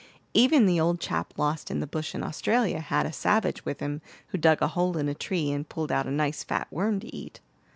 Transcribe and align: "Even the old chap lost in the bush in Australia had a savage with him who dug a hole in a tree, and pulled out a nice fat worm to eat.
"Even 0.33 0.65
the 0.65 0.79
old 0.79 0.99
chap 0.99 1.31
lost 1.37 1.69
in 1.69 1.79
the 1.79 1.85
bush 1.85 2.15
in 2.15 2.23
Australia 2.23 2.79
had 2.79 3.05
a 3.05 3.13
savage 3.13 3.65
with 3.65 3.79
him 3.81 4.01
who 4.29 4.37
dug 4.39 4.59
a 4.59 4.69
hole 4.69 4.97
in 4.97 5.07
a 5.07 5.13
tree, 5.13 5.51
and 5.51 5.69
pulled 5.69 5.91
out 5.91 6.07
a 6.07 6.11
nice 6.11 6.43
fat 6.43 6.67
worm 6.71 6.99
to 7.01 7.15
eat. 7.15 7.39